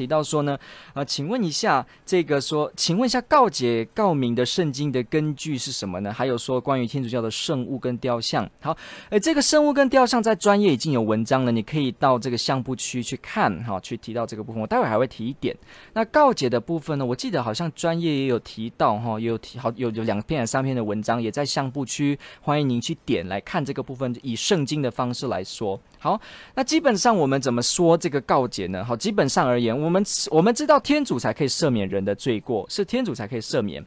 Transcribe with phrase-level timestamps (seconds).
[0.00, 0.58] 提到说呢，
[0.94, 6.10] 啊，请问一下，这个说，请问一下，告解告明的圣经的根据是什么呢？
[6.10, 8.48] 还有说关于天主教的圣物跟雕像。
[8.62, 8.74] 好，
[9.10, 14.62] 诶，这个圣物跟雕像在专业已经有文章了，你可以到这个相簿区去看，哈，去提到这个部分。
[14.62, 15.54] 我待会还会提一点。
[15.92, 25.78] 那告解的部分呢，我记得好像专业也有提到，哈，也有提好有有两篇还三篇的文章也在相簿区，欢迎您去点来看这个部分，以圣经的方式来说。
[25.98, 26.18] 好，
[26.54, 28.82] 那基本上我们怎么说这个告解呢？
[28.82, 33.84] 好，基本上而言，我我们我们知道天主才可以赦免人的罪过，是天主才可以赦免。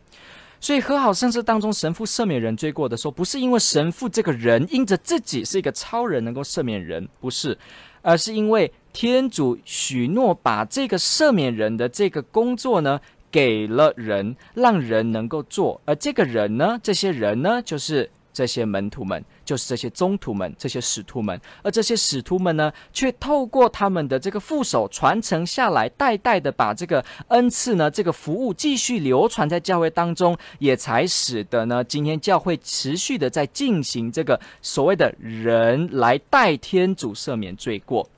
[0.60, 7.58] 所以和好圣事当中，神父赦免人罪过的时候，不是因为神父这个人因着自己是一个超人能够赦免人，不是，
[8.02, 13.00] 而是因为天主许诺把这个赦免人的这个工作呢
[13.32, 18.12] 给了人，让人能够做，而这个人呢，这些人呢，就是。
[18.34, 38.10] 这些门徒们就是这些宗徒们，这些使徒们，而这些使徒们呢，却透过他们的这个副手传承下来，代代的把这个恩赐呢，这个服务继续流传在教会当中，也才使得呢，今天教会持续的在进行这个所谓的人来代天主赦免罪过。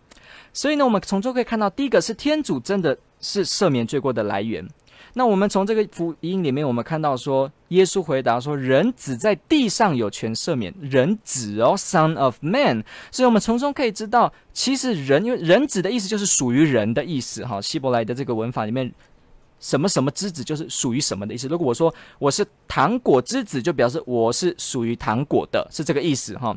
[0.54, 4.66] 所以呢，我们从中可以看到，第一个是天主真的是赦免罪过的来源。
[5.18, 17.62] 那我们从这个福音里面，我们看到说，耶稣回答说：“人子在地上有权赦免，人子哦，Son of Man。”所以，我们从中可以知道，其实人因为人子的意思就是属于人的意思哈。
[17.62, 18.92] 希伯来的这个文法里面，
[19.62, 21.48] 什么什么之子就是属于什么的意思。
[21.48, 26.54] 如果我说我是糖果之子，就表示我是属于糖果的，是这个意思哈。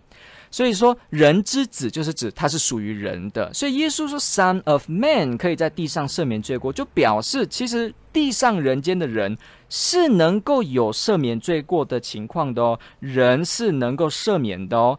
[0.50, 3.52] 所以说，人之子就是指他是属于人的。
[3.52, 9.36] 所以耶稣说，Son of Man 可以在地上赦免罪过，就表示其实地上人间的人
[9.68, 14.98] 是能够有赦免罪过的情况的哦，人是能够赦免的哦。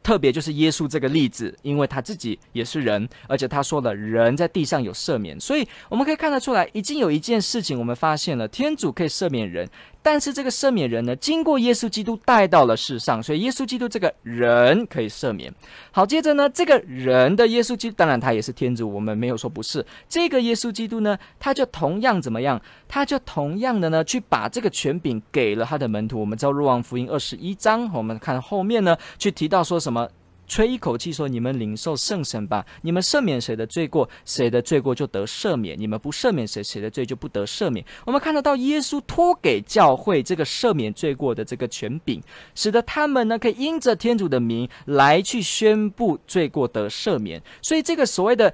[0.00, 9.68] 特别就是耶稣这个例子，因为他自己也是人，而且他说了人在地上有赦免，所以我们可以看得出来，已经有一件事情我们发现了，天主可以赦免人。
[10.02, 15.52] 但是这个赦免人呢，经过耶稣基督带到了世上，所以耶稣基督这个人可以赦免。
[15.90, 19.84] 好，接着呢，这个人的耶稣基督，当然他也是天主，我们没有说不是。
[20.08, 22.60] 这个耶稣基督呢，他就同样怎么样？
[22.86, 26.18] 他就同样的呢，去把这个权柄给了他的门徒。
[26.18, 30.08] 我们知道《若望福音》二十一章，我们看后面呢，去提到说什么？
[30.48, 32.64] 吹一口气说：“你们领受圣神吧！
[32.82, 42.20] 你们赦免谁的罪过，谁的罪过就得赦免；你们不赦免谁，谁的罪就不得赦免。”我们看得到耶稣托给教会这个赦免罪过的这个权柄，
[42.54, 47.42] 使得他们呢可以因着天主的名来去宣布罪过得赦免。
[47.60, 48.52] 所以这个所谓的。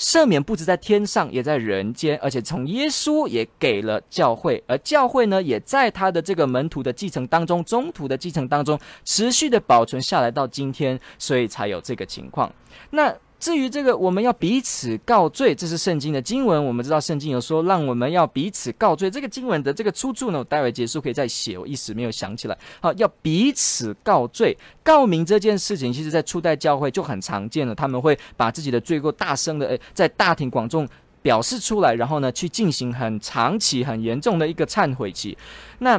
[0.00, 12.50] 赦免不止在天上，也在人间，而且从耶稣也给了教会，而教会呢，也在他的这个门徒的继承当中、中途的继承当中，持续的保存下来到今天，所以才有这个情况。
[12.90, 13.14] 那。
[13.40, 16.62] 至于这个，我们要彼此告罪，这是圣经的经文。
[16.62, 19.10] 我们知道圣经有说，让我们要彼此告罪。
[19.10, 22.58] 这个经文的这个出处呢，我待会结束可以再写，我一时没有想起来。
[22.80, 27.74] 好，要彼此告罪，告明这件事情，其实在初代教会就很常见了。
[27.74, 30.86] 他们会把自己的罪过大声的诶，在大庭广众
[31.22, 35.38] 表示出来，然后呢，去进行很长期、很严重的一个忏悔期。
[35.78, 35.98] 那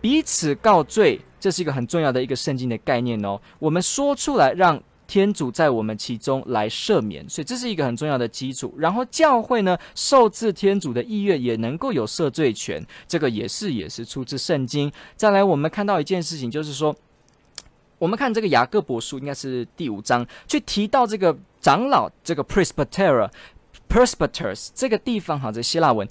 [0.00, 3.38] 彼此告罪，这是一个很重要的一个圣经的概念哦。
[3.58, 4.82] 我们说出来，让。
[5.10, 8.72] 天主在我们其中来赦免，所以这是一个很重要的基础。
[8.78, 14.92] 然后教会呢，受制天主的意愿，也能够有赦罪权，这个也是也是出自圣经。
[15.16, 16.94] 再来，我们看到一件事情，就是说，
[17.98, 26.08] 我们看这个雅各伯书，应该是第五章，去提到这个长老，这个 presbytera，presbyters 这个地方，哈，这希腊文。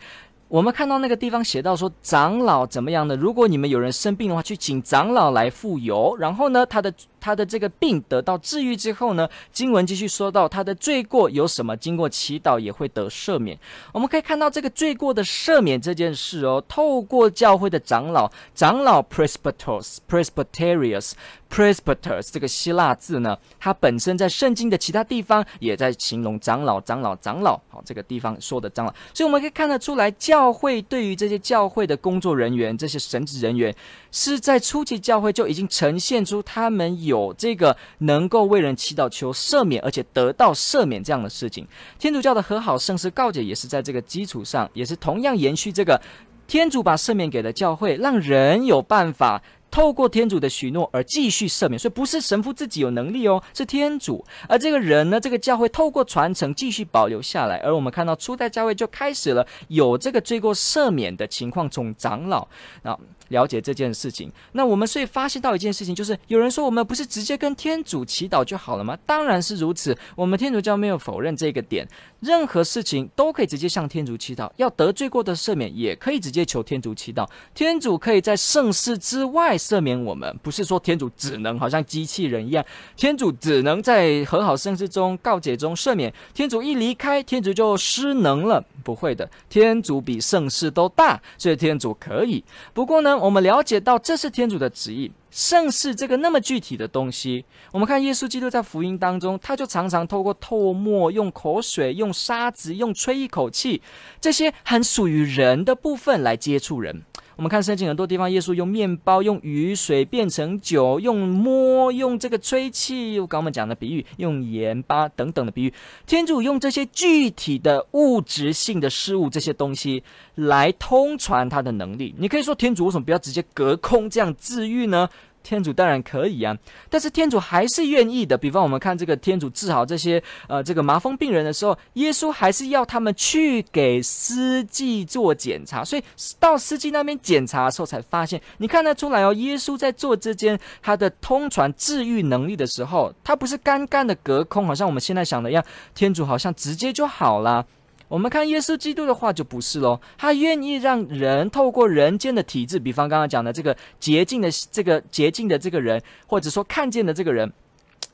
[0.49, 3.15] 我们看到那个地方写到说，长老怎么样呢？
[3.15, 13.57] 如果你们有人生病的话，去请长老来傅油，然后呢，他的他的这个病得到治愈之后呢，经文继续说到他的罪过有什么，经过祈祷也会得赦免。
[13.93, 21.11] 我们可以看到这个罪过的赦免这件事哦，透过教会的长老，长老 presbyteros，presbyterius。
[21.49, 27.59] Presbyters 这个希腊字呢，它本身在圣经的其他地方也在形容长老、长老、长老。
[27.69, 33.75] 好，这个地方说的长老，所以我们可以看得出来，教会对于这些教会的工作人员、这些神职人员，
[34.11, 41.67] 是在初期教会就已经呈现出他们有这个能够为人祈祷求赦免，而且得到赦免这样的事情。
[41.99, 46.01] 天主教的和好圣事告解也是在这个基础上，也是同样延续这个
[46.47, 49.41] 天主把赦免给了教会，让人有办法。
[49.71, 54.25] 透过天主的许诺而继续赦免，所以不是神父自己有能力哦，是天主。
[54.47, 57.57] 而这个人呢，这个教会透过传承继续保留下来。
[57.57, 62.47] 而我们看到初代教会就开始了有这个罪过赦免的情况，从长老
[62.81, 62.97] 啊。
[63.29, 68.97] 了解这件事情，那我们所以发现到一件事情，就是有人说我们不是直接跟天主祈祷就好了吗？
[69.05, 71.87] 当然是如此，我们天主教没有否认这个点，
[72.19, 82.65] 任何事情都可以直接向天主祈祷，要得罪过的赦免也可以直接求天主祈祷，天主可以在圣事之外赦免我们，不是说天主只能好像机器人一样，
[82.95, 92.43] 天主只能在和好圣事中告解中赦免，天主一离开，天主就失能了，不会的，天主比圣事都大，所以天主可以。
[92.73, 103.81] 不过呢，我们了解到这是天主的旨意，圣事这个那么具体的东西，我们看耶稣基督在福音当中，他就常常透过唾沫、用口水、用沙子、用吹一口气，
[104.21, 107.03] 这些很属于人的部分来接触人。
[107.39, 115.73] 我们看圣经很多地方，耶稣用面包、用雨水变成酒，用摸、用这个吹气，又刚我们讲的比喻，用盐巴等等的比喻。
[116.05, 120.03] 天主用这些具体的物质性的事物，这些东西
[120.35, 122.13] 来通传他的能力。
[122.17, 125.07] 你可以说，天主为什么不要直接隔空这样治愈呢？
[125.41, 126.55] 天主当然可以啊，
[126.89, 128.37] 但是天主还是愿意的。
[128.37, 136.03] 比方我们看这个天主治好这些呃这个麻风病人的时候，耶稣还是要他们去给司机做检查，所以
[136.39, 145.63] 到司机那边检查的时候才发现，你看得出来哦，耶稣在做这件他的通传治愈能力的时候，他不是干干的隔空，好像我们现在想的一样，
[145.95, 147.65] 天主好像直接就好了。
[148.09, 157.49] 我们看耶稣基督的话就不是喽，他愿意让人透过人间的体质，比方刚刚讲的这个洁净的这个洁净的这个人，或者说看见的这个人，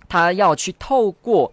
[0.07, 1.51] 他要去透过。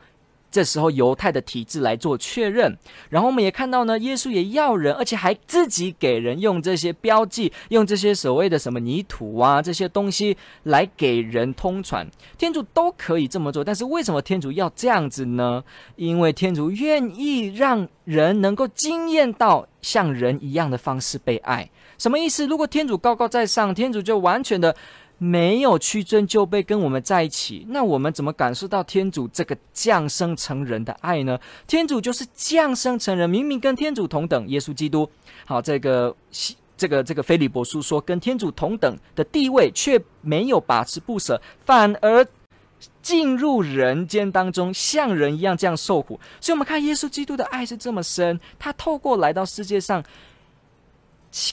[0.52, 2.76] 这时候犹太的体制来做确认，
[3.08, 12.06] 然后我们也看到呢，耶稣也要人，而且还自己给人用这些标记，用这些所谓的什么泥土啊这些东西来给人通传。
[12.36, 15.64] 天主都可以这么做，但是为什么天主要这样子呢？
[15.96, 21.70] 因为天主愿意让人能够惊艳到像人一样的方式被爱。
[21.96, 22.46] 什么意思？
[22.46, 24.76] 如果天主高高在上，天主就完全的。
[25.22, 31.38] 没有屈尊就被跟我们在一起，那我们怎么感受到天主这个降生成人的爱呢？
[31.68, 35.08] 天主就是降生成人，明明跟天主同等，耶稣基督。
[35.44, 36.12] 好，这个
[36.76, 42.26] 这个这个菲利伯书说，跟天主同等的地位，却没有把持不舍，反而
[43.00, 46.18] 进入人间当中，像人一样这样受苦。
[46.40, 50.02] 所以，我们看耶稣基督的爱是这么深，他透过来到世界上。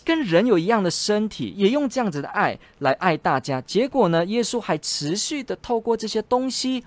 [0.03, 3.61] 跟人有一样的身体，也用这样子的爱来爱大家。
[3.61, 6.83] 结果呢，耶稣还持续的透过这些东西，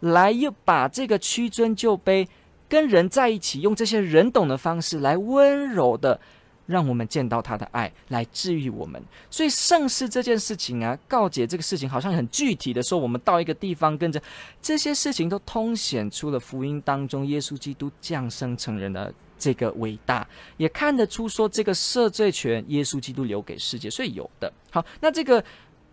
[0.00, 2.26] 来又把这个屈尊就卑，
[2.68, 6.20] 跟人在一起，用这些人懂的方式来温柔的
[6.66, 9.00] 让我们见到他的爱，来治愈我们。
[9.30, 14.20] 所以圣事这件事情啊，告解这个事情，好像很具体的说，我们到一个地方跟着
[14.60, 19.14] 这些事情，都通显出了福音当中耶稣基督降生成人的。
[19.38, 20.26] 这个伟大
[20.56, 24.52] 也看得出，说这个赦罪权，耶稣基督留给世界，所以有的。
[24.70, 25.42] 好，那这个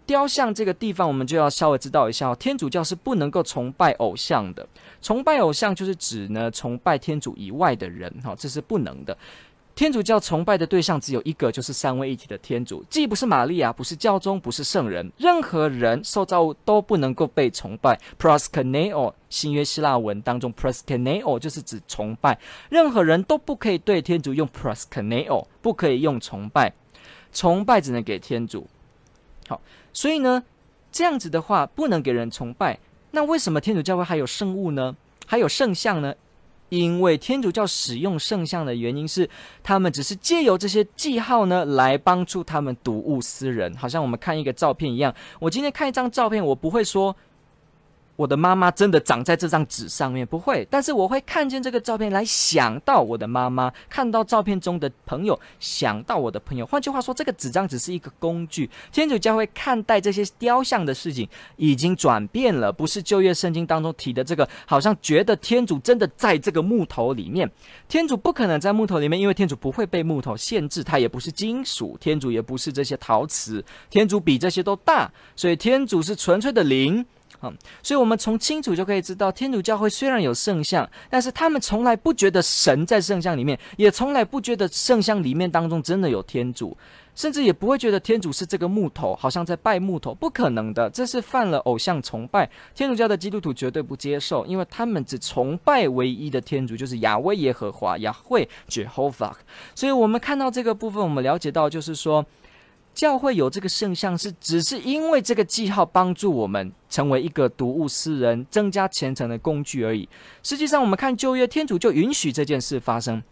[0.05, 2.35] 雕像这个地方，我们就要稍微知道一下哦。
[2.39, 4.67] 天主教是不能够崇拜偶像的，
[5.01, 9.17] 崇拜偶像就是指呢，崇拜天主以外的人，哈，这是不能的。
[9.81, 17.99] 天主教崇拜的对象只有一个，就是三位一体的天主，既不是玛利亚，不是教宗，不是圣人，任何人受造物都不能够被崇拜。
[18.19, 22.37] proskuneo 新约希腊文当中，proskuneo 就是指崇拜，
[22.69, 26.71] 任何人都不可以对天主用 proskuneo，不可以用崇拜，
[27.33, 28.67] 崇拜只能给天主。
[29.47, 29.59] 好，
[29.91, 30.43] 所以呢，
[30.91, 32.77] 这样子的话不能给人崇拜，
[33.09, 34.95] 那为什么天主教会还有圣物呢？
[35.25, 36.13] 还有圣像呢？
[36.71, 39.29] 因为天主教使用圣像的原因是，
[39.61, 45.13] 他们只是借由这些记号呢，来帮助他们睹物思人，好像我们看一个照片一样。
[45.41, 47.13] 我今天看一张照片，我不会说。
[48.21, 56.63] 我的妈妈真的长在这张纸上面，不会，但是我会看见这个照片来想到我的妈妈，看到照片中的朋友，想到我的朋友。
[56.63, 58.69] 换句话说，这个纸张只是一个工具。
[58.91, 67.49] 天主教会看待这些雕像的事情已经转变了，不是旧约圣经当中提的这个，好像觉得天主真的在这个木头里面。
[67.89, 77.03] 天主不可能在木头里面，因为天主不会被木头限制，它也不是金属，天主也不是这些陶瓷，天主比这些都大，所以天主是纯粹的灵。
[77.43, 86.77] 嗯，所以我们从清楚就可以知道，天主教会虽然有圣像，但是他们从来不觉得神在圣像里面，也从来不觉得圣像里面当中真的有天主，
[87.15, 92.47] 甚至也不会觉得天主是这个木头，好像在拜木头，不可能的，这是犯了偶像崇拜。
[92.75, 99.35] 天主教的基督徒绝对不接受，因为他们只崇拜唯一的天主，就是亚威耶和华，雅惠耶和华。
[99.73, 102.23] 所以我们看到这个部分，我们了解到就是说。
[102.93, 110.07] 教会有这个圣像是只是因为这个记号帮助我们成为一个读物思人、增加虔诚的工具而已。
[110.43, 113.23] 实际上，我们看旧约，天主就允许这件事发生。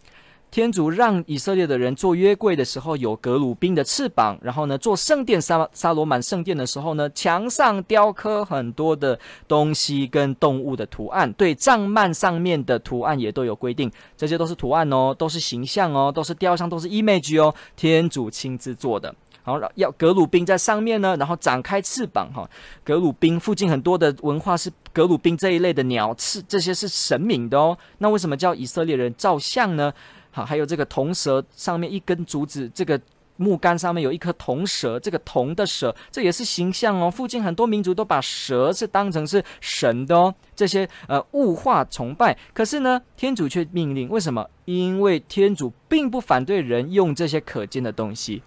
[0.50, 19.14] 天主让以色列的人做约柜的时候有格鲁宾的翅膀，然后呢，做圣殿沙沙罗满圣殿的时候呢，墙上雕刻很多的东西跟动物的图案，对帐幔上面的图案也都有规定，这些都是图案哦，都是形象哦，都是雕像，都是 image 哦，天主亲自做的。
[19.42, 22.48] 好，要格鲁宾在上面呢，然后展开翅膀哈。
[22.84, 27.76] 格鲁宾附近很多的文化是格鲁宾这一类的鸟翅，这些是神明的哦。
[27.98, 29.92] 那为什么叫以色列人照相呢？
[30.30, 33.00] 好，还有这个铜蛇上面一根竹子，这个
[33.36, 37.10] 木杆上面有一颗铜蛇，这个铜的蛇，这也是形象哦。
[37.10, 40.32] 附近很多民族都把蛇是当成是神的哦。
[40.54, 44.46] 这些呃物化崇拜，可是呢，天主却命令，为什么？
[44.66, 48.40] 因为天主并不反对人用这些可见的东西，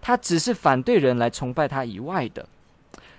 [0.00, 2.46] 他只是反对人来崇拜他以外的。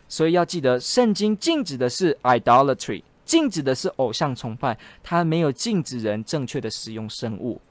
[0.07, 7.61] 所以要记得，圣经禁止的是 idolatry，禁止的是偶像崇拜，他没有禁止人正确的使用生物。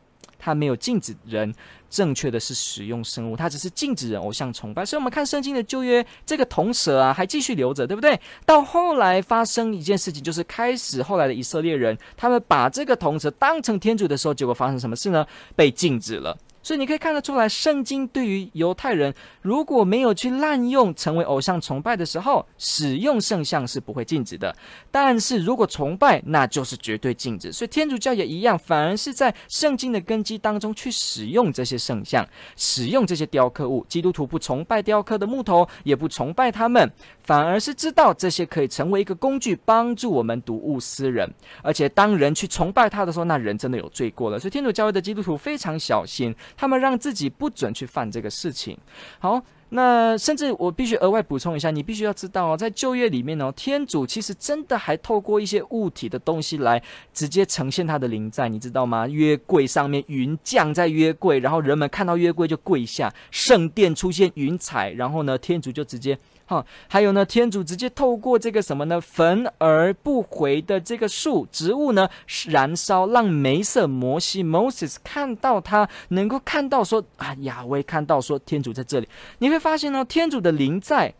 [0.43, 1.55] 他没有禁止人
[1.91, 4.87] 正确的是使用生物，他只是禁止人偶像崇拜。
[4.87, 8.19] 所以，我们看圣经的旧约，这个铜蛇啊，还继续留着，对不对？
[8.47, 15.27] 到后来发生一件事情，就是开始后来的以色列人，他们把这个铜蛇当成天主的时候，结果发生什么事呢？
[15.55, 16.35] 被禁止了。
[16.63, 24.55] 所以你可以看得出来，圣经对于犹太人如果没有去滥用成为偶像崇拜的时候，使用圣像是不会禁止的。
[24.91, 27.51] 但是如果崇拜，那就是绝对禁止。
[27.51, 32.27] 所以天主教也一样，反而是在圣经的根基当中去使用这些圣像，
[32.57, 33.85] 使用这些雕刻物。
[33.89, 36.91] 基督徒不崇拜雕刻的木头，也不崇拜他们，
[37.23, 41.29] 反而是知道这些可以成为一个工具，帮助我们睹物思人。
[41.63, 44.39] 而且当人去崇拜他的时候，那人真的有罪过了。
[44.39, 46.35] 所以天主教会的基督徒非常小心。
[46.57, 48.77] 他们让自己不准去犯这个事情。
[49.19, 59.07] 好，那甚至我必须额外补充一下，你必须要知道哦，在旧约里面哦，天主其实真的还透过一些物体的东西来直接呈现他的灵在，你知道吗？
[59.07, 66.19] 约柜上面云降在约柜，然后人们看到约柜就跪下；圣殿出现云彩，然后呢，天主就直接。
[66.51, 69.01] 哈，还有呢，天主直接透过这个什么呢？
[69.01, 72.09] 焚而不回的这个树植物呢，
[72.49, 79.09] 燃烧，让梅瑟摩西 Moses 看到他，能够看到说啊，亚威看到说天主在这里。
[79.39, 81.15] 你会发现呢，天主的灵在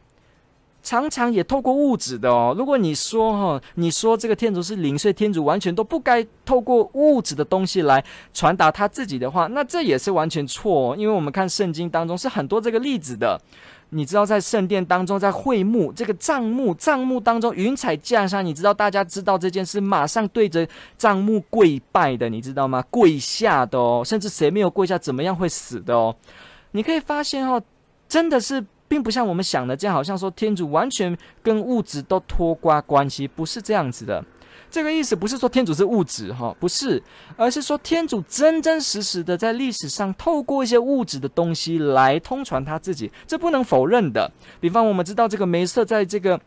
[0.83, 2.53] 常常也透过物质的哦。
[2.59, 10.97] 如果你说哈，你说这个天主是灵，所以天主完全都不该透过物质的东西来传达他自己的话，那这也是完全错哦。
[10.99, 13.41] 因为我们看圣经当中是很多这个例子的。
[13.91, 20.67] 你知道在圣殿当中，在会幕这个帐幕帐幕当中，云彩降下，你知道大家知道这件事，马上对着
[20.97, 22.83] 帐幕跪拜的，你知道吗？
[22.91, 26.15] 跪下的哦，甚至谁没有跪下，怎么样会死的哦？
[26.71, 27.61] 你可以发现哦，
[28.09, 34.25] 真的是并不像我们想的这样，好像说天主完全跟物质都脱挂关系，不是这样子的。
[34.69, 37.01] 这个意思不是说天主是物质哈，不是，
[37.37, 44.31] 而是说天主真真实实的在历史上透过一些物质的东西来通传他自己，这不能否认的。
[44.61, 46.41] 比方我们知道这个梅瑟在这个。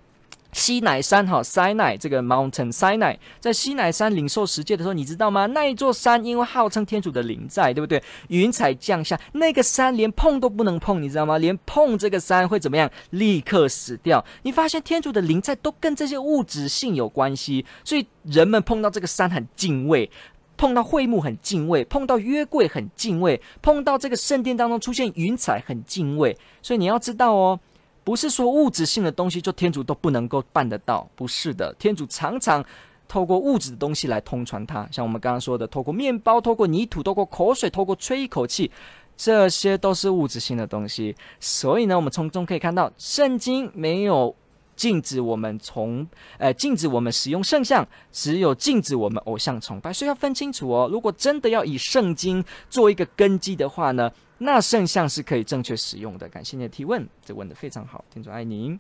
[0.54, 5.48] 西乃山哈，Sinai 这个 Mountain 西奈在西乃山领受十诫的时候，你知道吗？
[5.48, 8.02] 那一座山因为号称天主的灵在，对不对？
[8.30, 11.38] 云彩降下，那个山连碰都不能碰，你知道吗？
[11.38, 12.90] 连碰这个山会怎么样？
[13.10, 14.24] 立刻死掉。
[14.44, 20.10] 你发现天主的灵在都跟这些物质性有关系，所以人们碰到这个山很敬畏，
[20.56, 26.38] 碰到会幕很敬畏，碰到约柜很敬畏，碰到这个圣殿当中出现云彩很敬畏。
[26.62, 27.60] 所以你要知道哦。
[28.04, 31.74] 不是说物质性的东西就天主都不能够办得到，不是的。
[31.80, 32.64] 天主常常
[33.08, 38.70] 透过物质的东西来通传他，像我们刚刚说的，透过面包、透过泥土、透过口水、透过吹一口气，
[39.16, 41.16] 这些都是物质性的东西。
[41.40, 44.36] 所以呢，我们从中可以看到，圣经没有
[44.76, 49.92] 禁止我们从，呃，禁止我们使用圣像，只有禁止我们偶像崇拜。
[49.94, 50.90] 所以要分清楚哦。
[50.92, 56.28] 如果真的要以圣经做一个根基的话呢，那圣像是可以正确使用的。
[56.30, 58.80] 感谢你的提问，这问的非常好，天主爱您。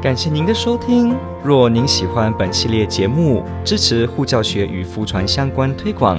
[0.00, 1.14] 感谢您的收听。
[1.44, 6.18] 若您喜欢本系列节目，支持护教学与福传相关推广，